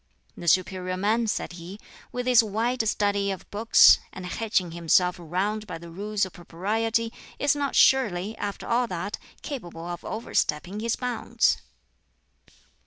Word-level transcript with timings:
"The 0.35 0.47
superior 0.47 0.97
man," 0.97 1.27
said 1.27 1.51
he, 1.53 1.77
"with 2.11 2.25
his 2.25 2.43
wide 2.43 2.87
study 2.89 3.29
of 3.29 3.47
books, 3.51 3.99
and 4.11 4.25
hedging 4.25 4.71
himself 4.71 5.15
round 5.19 5.67
by 5.67 5.77
the 5.77 5.91
Rules 5.91 6.25
of 6.25 6.33
Propriety, 6.33 7.13
is 7.37 7.55
not 7.55 7.75
surely, 7.75 8.35
after 8.39 8.65
all 8.65 8.87
that, 8.87 9.19
capable 9.43 9.85
of 9.85 10.03
overstepping 10.03 10.79
his 10.79 10.95
bounds." 10.95 11.57